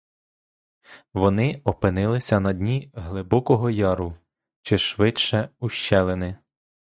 Вони 1.13 1.61
опинилися 1.63 2.39
на 2.39 2.53
дні 2.53 2.91
глибокого 2.93 3.69
яру, 3.69 4.17
чи 4.61 4.77
швидше 4.77 5.49
ущелини. 5.59 6.37